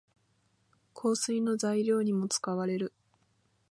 [0.95, 2.91] 香水の材料にも使われる。